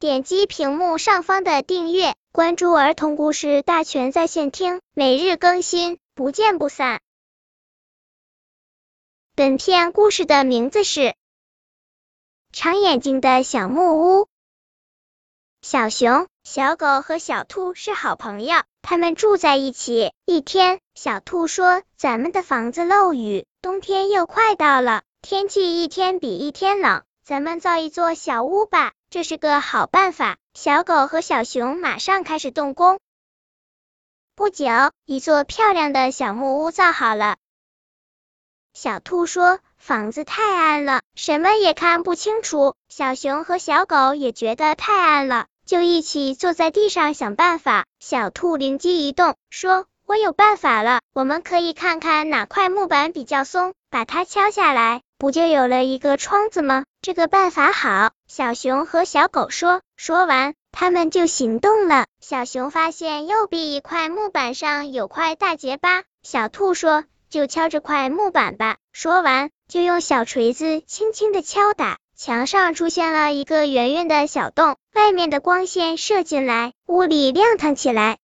[0.00, 7.00] 点击屏幕上方的订阅，关注儿童故事大全在线听，每日更新，不见不散。
[9.34, 11.00] 本片故事的名字是
[12.52, 14.22] 《长眼睛的小木屋》。
[15.62, 20.12] 小熊、小狗和小兔是好朋友，他们住在一起。
[20.24, 30.36] 一天，小兔说：“咱们的房子漏雨，冬天又快到了，天气一天比一天冷。”咱们造一座小屋吧，这是个好办法。
[30.52, 32.98] 小狗和小熊马上开始动工。
[34.34, 34.66] 不久，
[35.06, 37.36] 一座漂亮的小木屋造好了。
[38.74, 47.86] 小兔说：“房子太暗了，什么也看不清楚。”小熊和小狗也觉得太暗了，就一起坐在地上想办法。
[47.98, 56.84] 小兔灵机一动，说：“我有办法了，我们可以看看哪块木板比较松，把它敲下来。”不就有了一个窗子吗？
[57.02, 58.12] 这个办法好。
[58.28, 62.06] 小熊和小狗说，说完，他们就行动了。
[62.20, 68.76] 小熊发现右臂一块木板上有块大结疤，小兔说，就敲这块木板吧。
[68.92, 78.18] 说完，就用小锤子轻轻的敲打，墙上出现了一个圆圆的小洞，外面的光线射进来，屋里亮堂起来。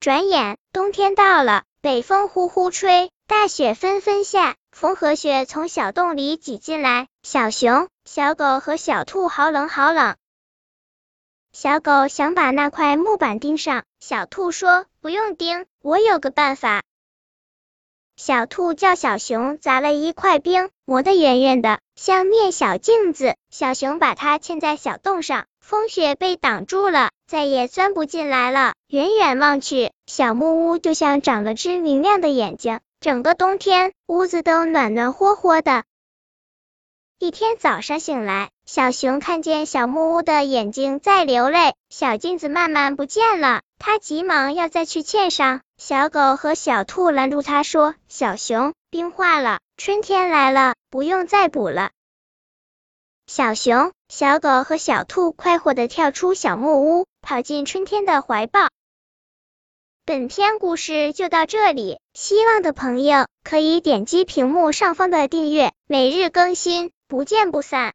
[0.00, 4.56] 转眼，冬天到了，北风呼呼吹，大雪纷纷下。
[4.72, 10.16] 风和雪从小洞里挤进来，小熊、小狗和小兔好冷好冷。
[11.52, 16.82] 小狗想把那块木板钉上，小兔说不用钉，我有个办法。
[18.16, 23.36] 小兔叫小熊砸了一块冰，磨得圆圆的，像面小镜子。
[23.50, 28.72] 小熊把它嵌在小洞上，风雪被挡住了，再也钻不进来了。
[28.88, 32.80] 远远望去，小木屋就像长了只明亮的眼睛。
[33.02, 35.82] 整个冬天，屋子都暖暖和和的。
[37.18, 45.62] 一天早上醒来，小熊看见小木屋的眼睛在流泪，小镜子慢慢不见了，它急忙要再去嵌上。
[45.76, 51.90] 小狗和小兔拦住它说：“小熊，冰化了，春天来了，不用再补了。”
[53.26, 58.68] 小熊、小狗和小兔快活的跳出小木屋，跑进春天的怀抱。
[60.04, 67.90] 本篇故事就到这里，希望的朋友可以点击屏幕上方的订阅，每日更新，不见不散。